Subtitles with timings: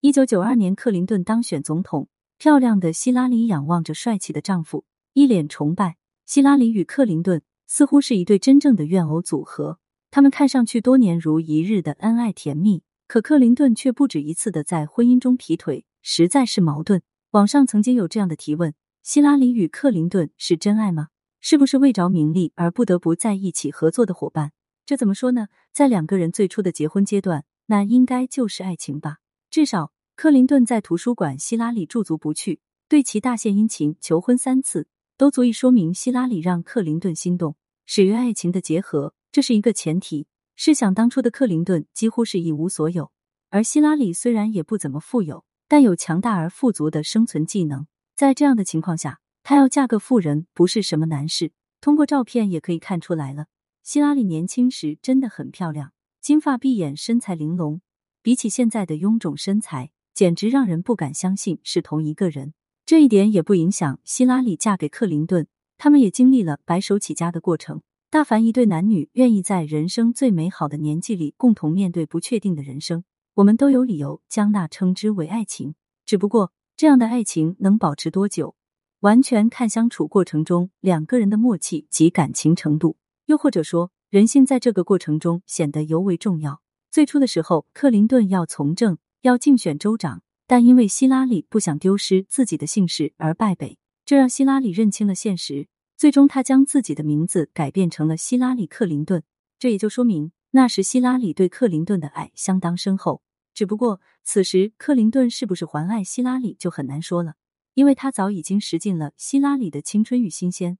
[0.00, 2.08] 一九九二年，克林顿当选总统，
[2.38, 5.96] 漂亮的希拉里仰望着帅气的丈夫，一脸崇拜。
[6.24, 9.80] 希拉里与克林顿似乎是一对真正的怨偶组合，
[10.12, 17.02] 他们看上去多年如一日的恩爱甜蜜，可克林顿却不止一次的在婚姻中劈腿，实在是矛盾。
[17.32, 18.72] 网上曾经有这样的提问：
[19.02, 21.08] 希拉里与克林顿是真爱吗？
[21.40, 24.52] 是不是为着名利而不得不在一起合作的伙伴？
[24.86, 25.48] 这怎么说呢？
[25.72, 29.16] 在两个人最初的结婚阶段，那应该就是爱情吧。
[29.50, 37.56] 至少，克林顿在图书馆，希拉里驻足不去，对其大献殷勤，求婚三次，都足以说明希拉里让克林顿心动，
[37.86, 40.26] 始于爱情的结合，这是一个前提。
[40.54, 43.10] 试想当初的克林顿几乎是一无所有，
[43.48, 47.86] 而希拉里虽然也不怎么富有，但有强大而富足的生存技能。
[48.14, 51.52] 在这样的情况下，她要嫁个富人不是什么难事。
[51.80, 53.46] 通过照片也可以看出来了，
[53.82, 57.80] 希拉里年轻时真的很漂亮，金发碧眼，身材玲珑。
[58.28, 62.52] 比起现在的臃肿身材，简直让人不敢相信是同一个人。
[62.84, 65.46] 这一点也不影响希拉里嫁给克林顿，
[65.78, 67.80] 他们也经历了白手起家的过程。
[68.10, 73.02] 大凡一对男女愿意在人生最美好的年纪里共同面对不确定的人生，
[73.36, 75.74] 我们都有理由将那称之为爱情。
[76.04, 78.54] 只不过，这样的爱情能保持多久？
[79.00, 86.60] 完全看相处过程中两个人的默契及感情程度，又或者说人性在这个过程中显得尤为重要。
[86.90, 95.68] 最初的时候，克林顿要从政，要竞选州长，但因为希拉里不想丢失自己的姓氏而败北，这让希拉里认清了现实。
[95.96, 99.22] 最终，他将自己的名字改变成了希拉里·克林顿。
[99.58, 103.20] 这也就说明那时希拉里对克林顿的爱相当深厚。
[103.52, 107.34] 只不过，此时克林顿是不是还爱希拉里就很难说了。
[107.74, 110.78] 因为他早已经食尽了希拉里的青春与新鲜，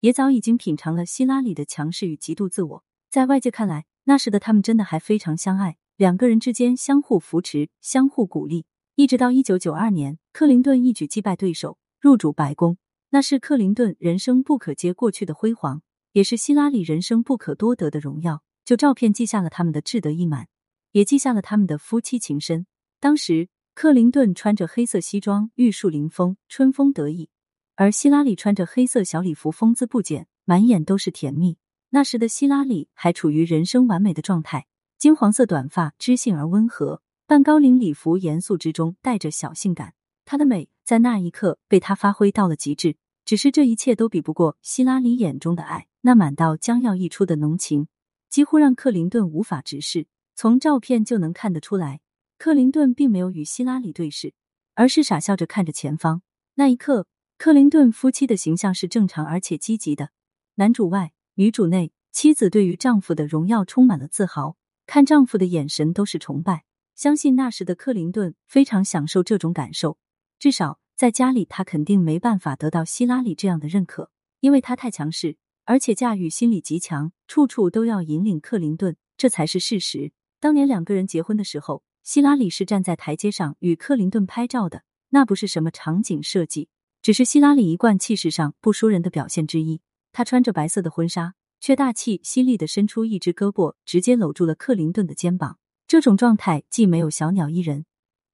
[0.00, 2.84] 也早已经品尝了希拉里的强势与极度自我。
[3.08, 8.66] 在外界看来，那时的他们真的还非常相爱，两个人之间相互扶持、相互鼓励。
[8.94, 12.78] 一直到一九九二年，克林顿一举击败对手，入主白宫，
[13.10, 15.82] 那是克林顿人生不可接过去的辉煌，
[16.12, 18.42] 也是希拉里人生不可多得的荣耀。
[18.64, 20.48] 就照片记下了他们的志得意满，
[20.92, 22.66] 也记下了他们的夫妻情深。
[23.00, 23.48] 当时。
[23.76, 27.26] 克林顿穿着黑色西装，玉树临风，春风得意；
[27.74, 31.58] 而希拉里穿着黑色小礼服，风姿不减，满眼都是甜蜜。
[31.94, 34.66] 那时的希拉里还处于人生完美的状态，
[34.98, 39.94] 金黄色短发，知性而温和，半高领礼服，严肃之中带着小性感。
[40.24, 42.96] 她的美在那一刻被他发挥到了极致。
[43.24, 47.86] 只是这一切都比不过希拉里眼中的爱，那满到将要溢出的浓情，
[48.28, 50.08] 几乎让克林顿无法直视。
[50.34, 52.00] 从照片就能看得出来。
[52.38, 54.34] 克林顿并没有与希拉里对视，
[54.74, 56.22] 而是傻笑着看着前方。
[56.56, 57.06] 那一刻，
[57.38, 60.10] 克林顿夫妻的形象是正常而且积极的。
[60.56, 64.56] 男主外，女主内，妻子对于丈夫的荣耀充满了自豪，
[64.86, 66.64] 看丈夫的眼神都是崇拜。
[66.94, 69.98] 相信那时的克林顿非常享受这种感受。
[70.38, 80.12] 至少在家里，他肯定没办法得到希拉里这样的认可，因为他太强势，而且驾驭心理极强，处处都要引领克林顿，这才是事实。
[80.38, 81.82] 当年两个人结婚的时候。
[82.04, 86.68] 希拉里是站在台阶上与克林顿拍照的，那不是什么场景设计，
[87.00, 89.80] 只是希拉里一贯气势上不输人的表现之一。
[90.14, 95.58] 她穿着白色的婚纱，却大气犀利的伸出一只胳膊，直接搂住了克林顿的肩膀。
[95.88, 97.84] 这种状态既没有小鸟依人，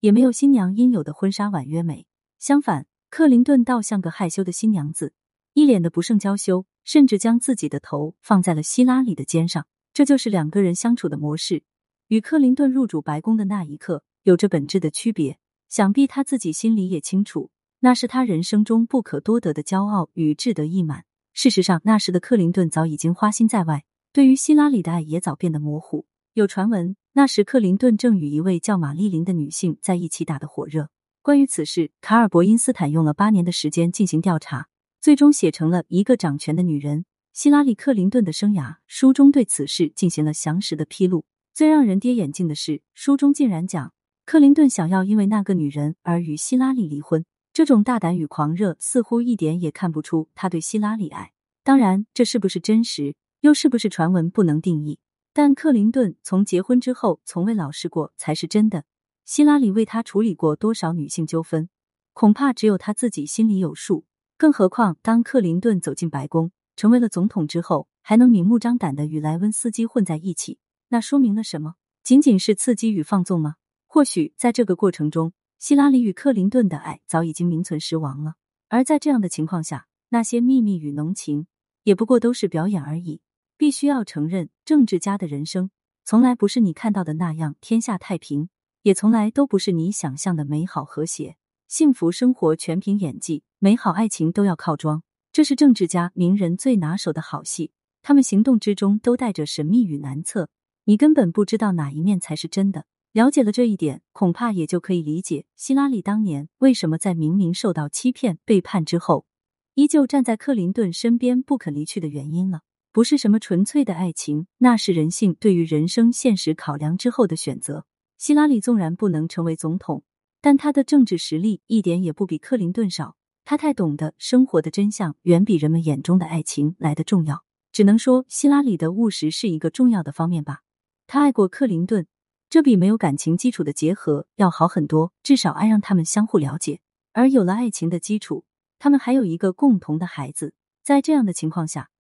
[0.00, 2.06] 也没有新娘应有的婚纱婉约美。
[2.38, 5.14] 相反，克林顿倒像个害羞的新娘子，
[5.54, 9.66] 一脸的不胜娇羞，甚至将自己的头放在了希拉里的肩上。
[9.94, 11.62] 这就是两个人相处的模式。
[12.08, 15.38] 与克林顿入主白宫的那一刻有着本质的区别，
[15.70, 21.06] 想必他自己心里也清楚，那是他人生中不可多得的骄傲与志得意满。
[21.32, 26.06] 事实上，那时的克林顿早已经花心在外，对于希拉里的爱也早变得模糊。
[26.34, 30.88] 有传闻，那时克林顿正与一位叫玛丽琳的女性在一起打得火热。
[31.22, 34.68] 关于此事，卡尔伯因斯坦用了八年的时间进行调查，
[35.00, 38.76] 最终写成了一个掌权的女人——希拉里·克林顿的生涯。
[38.86, 41.24] 书中对此事进行了详实的披露。
[41.52, 43.92] 最让人跌眼镜的是，书中竟然讲
[44.24, 47.24] 克林顿想要因为那个女人而与希拉里离婚。
[47.52, 51.32] 这种大胆与狂热，似乎一点也看不出他对希拉里爱。
[51.64, 54.98] 当然，这是不是真实，又是不是传闻，不能定义。
[55.32, 58.84] 但克林顿从结婚之后从未老实过，才是真的。
[59.24, 61.68] 希拉里为他处理过多少女性纠纷，
[62.12, 64.04] 恐怕只有他自己心里有数。
[64.36, 70.58] 更何况，当克林顿走进白宫，成为了总统之后，还能明目张胆的与莱温斯基混在一起。
[70.88, 71.74] 那说明了什么？
[72.02, 73.56] 仅仅是刺激与放纵吗？
[73.86, 78.36] 或许在这个过程中，希拉里与克林顿的爱早已经名存实亡了。
[78.68, 81.46] 而在这样的情况下，那些秘密与浓情
[81.82, 83.20] 也不过都是表演而已。
[83.58, 85.70] 必须要承认，政治家的人生
[86.02, 88.48] 从来不是你看到的那样天下太平。
[88.82, 91.36] 也从来都不是你想象的美好和谐。
[91.68, 95.02] 幸福生活全凭演技，美好爱情都要靠装。
[95.30, 100.48] 这是政治家、名人最拿手的好戏，他们行动之中都带着神秘与难测，
[100.84, 102.86] 你根本不知道哪一面才是真的。
[103.12, 109.26] 了解了这一点，恐怕也就可以理解希拉里当年为什么在明明受到欺骗、背叛之后，
[109.74, 112.60] 依旧站在克林顿身边不肯离去的原因了。
[112.92, 117.84] 不是什么纯粹的爱情，那是人性对于人生现实考量之后的选择。
[118.16, 120.04] 希拉里纵然不能成为总统，
[120.40, 123.16] 但他的政治实力一点也不比克林顿少。
[123.44, 127.42] 他太懂得生活的真相，远比人们眼中的爱情来的重要。
[127.72, 130.60] 只能说，希拉里的务实是一个重要的方面吧。
[131.06, 132.06] 他爱过克林顿，
[132.50, 135.12] 这比没有感情基础的结合要好很多。
[135.22, 136.80] 至少爱让他们相互了解，
[137.12, 138.44] 而有了爱情的基础，
[138.80, 140.52] 他们还有一个共同的孩子。
[140.82, 141.90] 在这样的情况下，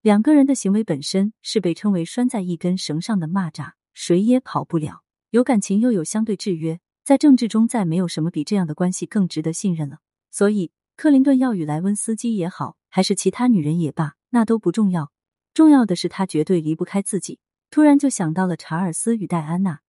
[0.00, 5.02] 两个人的行为本身是被称为拴在一根绳上的蚂蚱，谁也跑不了。
[5.28, 9.98] 有感情又有相对制约，在政治中再没有什么比这样的关系更值得信任了。
[10.30, 15.12] 所以，克林顿要与莱温斯基也好，还是其他女人也罢，那都不重要。
[15.52, 17.40] 重要的是他绝对离不开自己。
[17.70, 19.80] 突然就想到了查尔斯与戴安娜。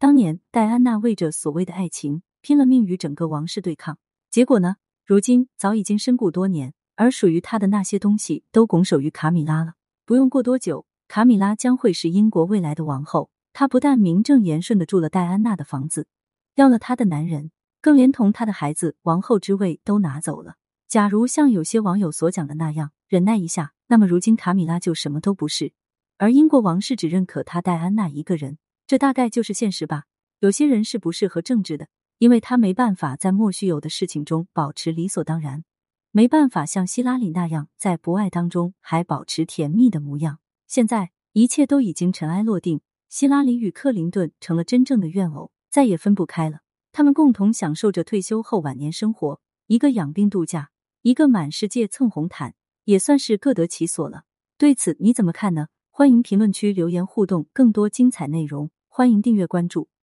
[0.00, 3.98] 当年戴安娜为着所谓的爱情，拼了命与整个王室对抗，
[4.30, 4.76] 结果呢？
[5.04, 9.74] 如今早已经身故多年，而属于她的那些东西都拱手于卡米拉了。
[10.06, 13.30] 不用过多久，卡米拉将会是英国未来的王后。
[13.52, 16.06] 她不但名正言顺的住了戴安娜的房子，
[16.54, 20.54] 要了她的男人，更连同她的孩子王后之位都拿走了。
[20.86, 25.72] 假如像有些网友所讲的那样，忍耐一下，那么如今卡米拉就什么都不是，
[26.18, 28.58] 而英国王室只认可她戴安娜一个人，
[28.88, 30.04] 这大概就是现实吧。
[30.40, 35.62] 有些人是不适合政治的，因为他没办法在莫须有的事情中保持理所当然，
[36.10, 40.38] 没办法像希拉里那样在不爱当中还保持甜蜜的模样。
[40.66, 42.80] 现在一切都已经尘埃落定。
[43.10, 46.60] 希拉里与克林顿成了真正的怨偶，再也分不开了。
[46.90, 50.70] 他们共同享受着退休后晚年生活，一个养病度假，
[51.02, 52.54] 一个满世界蹭红毯，
[52.84, 54.24] 也算是各得其所了。
[54.56, 55.68] 对此你怎么看呢？
[55.90, 59.88] 欢迎评论区留言互动，更多精彩内容，欢迎订阅关注。